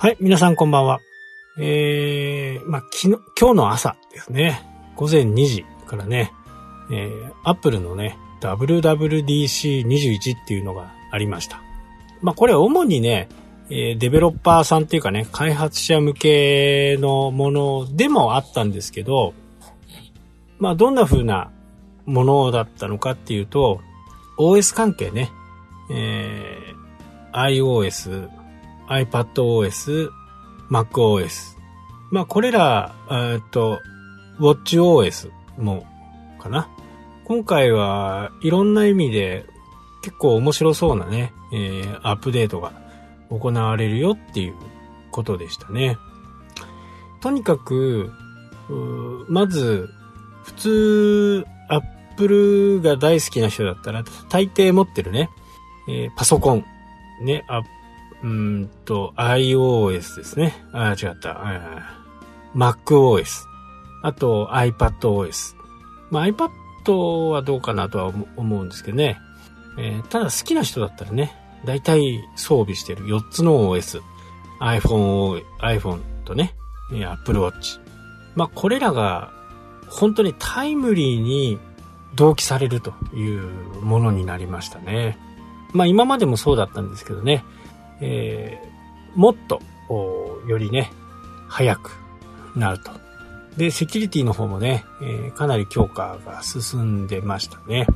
[0.00, 1.00] はい、皆さんこんばんは。
[1.58, 4.62] えー、まあ、昨日、今日の朝ですね。
[4.94, 6.32] 午前2時からね、
[6.92, 11.60] えー、アップルのね、WWDC21 っていうのがありました。
[12.22, 13.28] まあ、これ主にね、
[13.70, 19.34] えー、デベロッパーさんっていうかね、開発者向けのものでもあったんですけど、
[20.60, 21.50] まあ、どんな風な
[22.06, 23.80] ものだったのかっていうと、
[24.38, 25.32] OS 関係ね、
[25.90, 28.37] えー、iOS、
[28.88, 30.10] iPadOS、
[30.70, 31.56] MacOS。
[32.10, 33.80] まあ、これら、えっと、
[34.40, 35.86] WatchOS も、
[36.38, 36.68] かな。
[37.24, 39.44] 今回はいろんな意味で
[40.02, 42.72] 結構面白そうなね、えー、アップデートが
[43.28, 44.54] 行われるよっていう
[45.10, 45.98] ことでしたね。
[47.20, 48.10] とにかく、
[49.28, 49.90] まず、
[50.44, 51.82] 普通、アッ
[52.16, 55.28] プルが大好きな人だったら、大抵持ってるね、
[55.88, 56.64] えー、パソコン、
[57.22, 57.44] ね、
[58.22, 60.54] うんと、iOS ですね。
[60.72, 61.40] あ、違った。
[62.54, 63.46] MacOS。
[64.02, 65.56] あと iPadOS。
[66.10, 69.18] まあ iPad はどうかなとは思うんですけどね。
[69.78, 74.00] えー、ただ好きな人だったらね、大体装備してる4つの OS。
[74.60, 76.54] iPhone、iPhone とね、
[76.90, 77.80] Apple Watch。
[78.34, 79.32] まあこれらが
[79.88, 81.58] 本当にタイムリーに
[82.14, 83.42] 同期されるという
[83.82, 85.18] ものになりましたね。
[85.72, 87.44] まあ今までもそうだったんですけどね、
[88.00, 89.60] えー、もっと、
[90.46, 90.90] よりね、
[91.48, 91.90] 早く
[92.56, 92.90] なると。
[93.56, 97.86] で、セキュリティの方もね、えー、かなり強化が進んでましたね。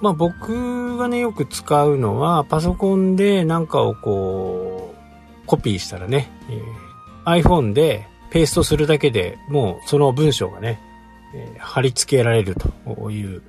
[0.00, 4.94] まあ僕がね、よく使うのは、パソコンでなんかをこ
[5.44, 10.80] う、コピーしたらね、えー、iPhone でペーストするだけでもうその文章がね、
[11.34, 13.42] えー、貼り付けられるという、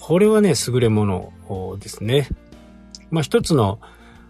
[0.00, 2.28] これはね、優れものですね。
[3.10, 3.78] まあ一つの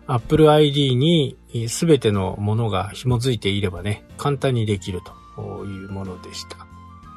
[0.07, 1.37] Apple ID に
[1.69, 5.01] 全てのものが紐づいていればね、簡単にできる
[5.37, 6.67] というものでした。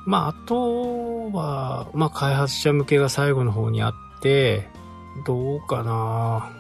[0.06, 4.68] まあ、あとは、まあ、開発者向けが最後の方にあって、
[5.26, 6.52] どうかな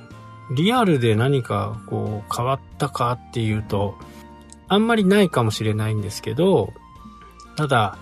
[0.51, 3.96] リアルで何かこう変わったかっていうと、
[4.67, 6.73] あんまりないかもしれないんですけど、
[7.56, 7.97] ただ、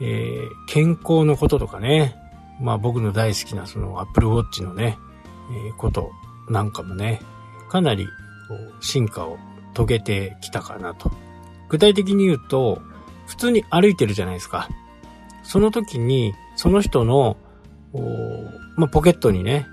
[0.00, 2.16] えー、健康のこととかね、
[2.60, 4.98] まあ僕の大好きなその Apple Watch のね、
[5.66, 6.10] えー、こと
[6.48, 7.20] なんかもね、
[7.68, 8.08] かなり
[8.80, 9.38] 進化を
[9.74, 11.10] 遂げてきたかなと。
[11.68, 12.80] 具体的に言うと、
[13.26, 14.68] 普通に歩いてるじゃないですか。
[15.42, 17.36] その時に、その人の、
[18.76, 19.66] まあ、ポケットにね、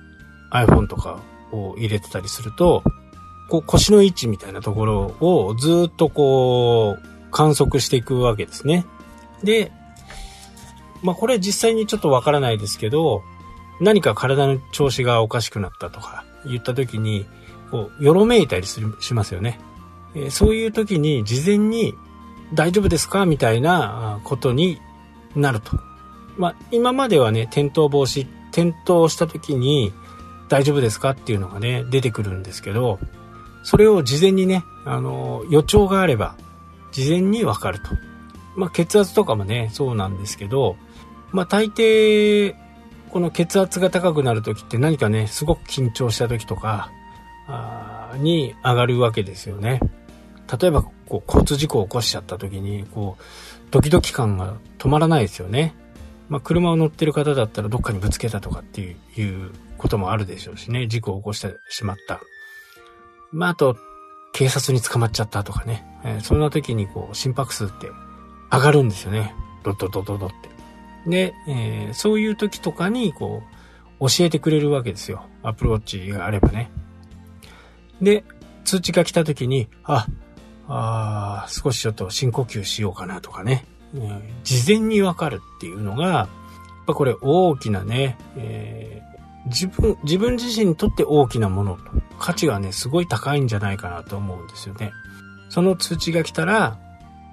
[0.52, 1.20] iPhone とか
[1.52, 2.84] を入れてたりすると、
[3.50, 8.86] こう腰の位置みたいなところをずっとこう観測していくわけですね。
[9.44, 9.72] で、
[11.04, 13.24] まあこれ実際にちょっとわからないですけど、
[13.82, 17.26] 何か体の調子がおかしくなったとか言った時に、
[17.72, 19.60] こう、よろめいたりするしますよね。
[20.14, 21.96] えー、そういう時に事前に
[22.54, 24.80] 大丈夫ですかみたいなことに
[25.36, 25.80] なると。
[26.38, 29.94] まあ、今まではね、転倒防止、転倒した時に
[30.50, 33.00] 大丈夫ですかっていうのがね、出てくるんですけど、
[33.64, 36.36] それを事前にね、あの、予兆があれば、
[36.92, 37.90] 事前にわかると。
[38.56, 40.76] まあ、血圧とかもね、そうなんですけど、
[41.32, 42.56] まあ、大抵、
[43.12, 46.92] この血圧が高くなる時って何かね、すごく緊張した時とか、
[48.18, 49.80] に上がるわけですよね。
[50.60, 53.24] 例えば、こう、交通事故を起こしちゃった時に、こう、
[53.72, 55.74] ドキドキ感が止まらないですよね。
[56.30, 58.92] まあ、車を乗ってる方だったらどっかにぶつけたとかってい
[59.22, 59.52] う、
[59.82, 60.88] こともあるでしょうしね。
[60.88, 62.22] 事故を起こしてしまった。
[63.32, 63.78] まあ、あと、
[64.32, 65.84] 警察に捕まっちゃったとかね。
[66.04, 67.90] えー、そんな時にこう、心拍数って
[68.52, 69.34] 上がるんですよね。
[69.64, 71.10] ドッドドドドって。
[71.10, 73.42] で、えー、そういう時とかに、こ
[74.00, 75.26] う、教えてくれるわけですよ。
[75.42, 76.72] アプローチがあればね。
[78.02, 78.24] で、
[78.64, 80.08] 通知が来た時に、あ、
[80.68, 86.28] あ少しちょっと深呼吸しようかなとかね、うん、事前にわかるっていうのが、やっ
[86.88, 91.84] ぱこれ大きなね、えー、自分、自分自身にとって大きなものと、
[92.20, 94.92] 価値がね、すごい高いんじゃないかなと思うんですよね。
[95.50, 96.80] その通知が来たら、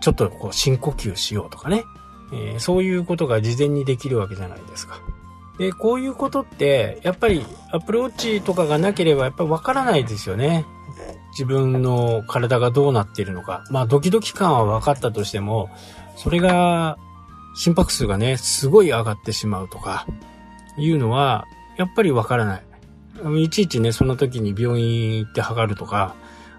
[0.00, 1.84] ちょっとこう深呼吸しようとかね、
[2.32, 5.00] えー、そういうことが事前にできるわけじゃないですか。
[5.58, 10.64] で、こういうことって、やっぱりアプローチとかがなければやっぱりわからないですよね。
[11.32, 13.64] 自分の体がどうなっているのか。
[13.70, 15.68] まあドキドキ感は分かったとしても、
[16.16, 16.96] それが
[17.54, 20.06] 心拍数がね、すごい上がってしまうとか、
[20.78, 21.46] いうのは、
[21.76, 22.62] やっぱりわからない。
[23.42, 26.14] いちいちね、その時に病院行って測るとか、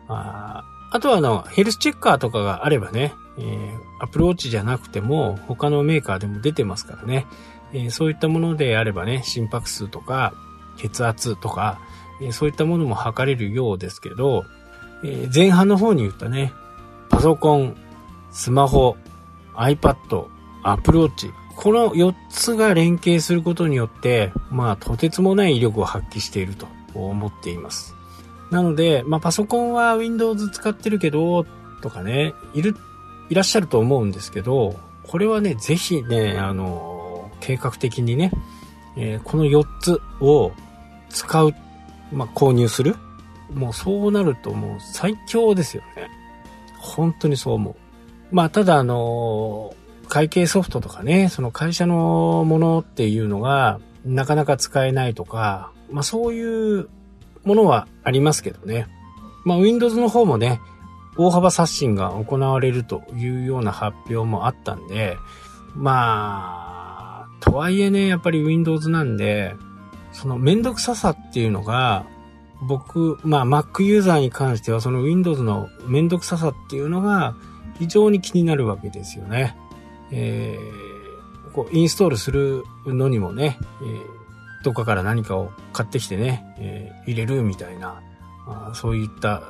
[0.10, 7.28] ああとはあの、ヘルスチェッカーとかがあればね、えー、アプローチじゃなくても、他のメーカーでも出てますからね、
[7.74, 10.34] えー、そういったものであればね、心拍数とか、
[10.78, 11.80] 血圧とか、
[12.22, 14.46] えー、そういったものも測れるようですけど、
[15.04, 16.54] え前半の方に言ったね、
[17.10, 17.78] パソコン、
[18.32, 18.98] スマホ、
[19.56, 20.26] iPad、
[20.64, 27.96] Apple Watch、この4つが連携することによって、まあ、とてつもない威力を発揮していると思っています。
[28.50, 31.46] なので、まあ、パソコンは Windows 使ってるけど、
[31.82, 32.76] とかね、いる、
[33.30, 36.89] いらっしゃると思うんですけど、これはね、ぜひね、あの、
[37.40, 38.32] 計画的にね、
[38.98, 40.52] えー、この4つを
[41.10, 41.54] 使う、
[42.12, 42.96] まあ、購入する。
[43.54, 46.10] もうそうなるともう最強ですよね。
[46.78, 47.76] 本当にそう思う。
[48.32, 49.74] まあ、ただあの、
[50.08, 56.90] 会計ソフトとかね、その会社のものっていうのが、なかなか使えないとか、まあそういう
[57.44, 58.88] ものはありますけどね。
[59.46, 60.60] まあ Windows の方もね、
[61.18, 65.18] 大幅刷新が行われるというような発表もあったんで、
[65.76, 66.69] まあ、
[67.40, 69.56] とはいえね、やっぱり Windows なんで、
[70.12, 72.06] そのめんどくささっていうのが、
[72.62, 77.36] 僕、まあ Mac ユーザーに関してはその Windows のめんどくささっていうのが
[77.78, 79.56] 非常に気になるわけですよね。
[80.12, 88.02] えー、こうインストールするのにもね、えー、どっかから何かを買ってきてね、えー、入れるみたいな、
[88.48, 89.44] あそういった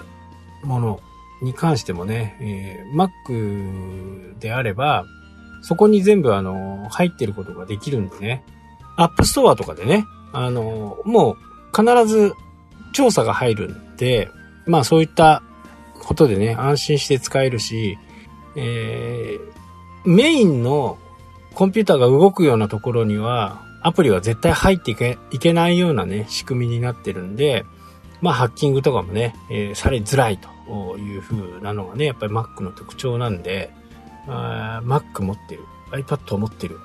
[0.64, 1.00] もの
[1.42, 5.06] に関してもね、えー、Mac であれば、
[5.62, 8.44] そこに全部あの、入ってることができるんでね、
[8.98, 11.38] App Store とかでね、あの、もう
[11.76, 12.34] 必ず
[12.94, 14.30] 調査が入るんで、
[14.66, 15.42] まあそういった
[16.02, 17.98] ことでね、安心して使えるし、
[18.56, 20.98] えー、メインの
[21.54, 27.66] コンピューターが動くようなところには、アプリは絶対入っていけいけないようなね、仕組みになってるんで、
[28.22, 33.72] まあハッキングとかもね、えー、されづらいという風なのがね、やっぱり Mac の特徴なんで、
[34.30, 36.80] あ Mac 持ってる、iPad 持ってる、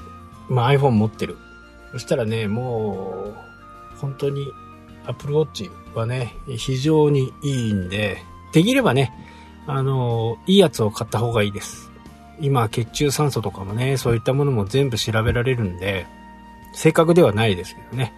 [0.48, 1.36] まあ iPhone 持ってる。
[1.92, 4.46] そしたらね、もう、本当に
[5.06, 8.18] Apple Watch はね、非常にいいんで、
[8.52, 9.12] できればね、
[9.66, 11.90] あの、いいやつを買った方がいいです。
[12.40, 16.06] 今、血中酸素とかもね、そういったものも全部調べられるんで、
[16.72, 18.12] 正確ではないですけどね。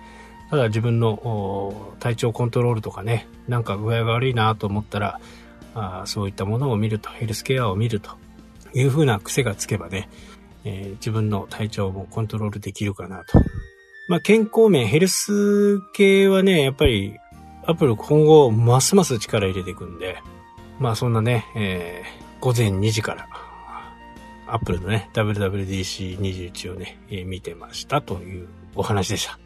[0.48, 5.20] ただ自分の体調コントロールとかね、なんか具合が悪いなと思ったら、
[5.74, 8.10] あそういったものを見ると、ヘルスケアを見ると
[8.76, 10.08] いう風な癖がつけばね、
[10.64, 13.38] えー、自分の体調もコントロールできるかなと。
[14.08, 17.16] まあ、健康面、ヘルス系はね、やっぱり、
[17.64, 20.22] アップル今後、ますます力入れていくんで、
[20.78, 23.26] まあそんなね、えー、午前2時から、
[24.46, 28.46] アップルのね、WWDC21 をね、えー、見てましたという
[28.76, 29.38] お話でした。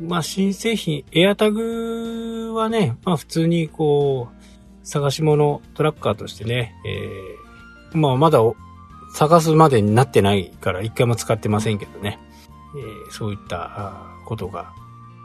[0.00, 8.40] まあ、新製品、エアタグはね、まあ普通にこう、探し物トラッカーとしてね、えー、まあまだ
[9.14, 12.18] 探すまでになってないから一回も使ってませんけどね、
[12.76, 14.72] えー、そういったことが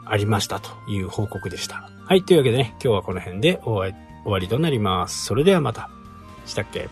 [0.04, 1.90] ありましたという報告でした。
[2.06, 3.94] はい、というわけでね、今日はこの辺で終
[4.24, 5.24] わりとなります。
[5.26, 5.90] それではまた。
[6.46, 6.88] したっけ？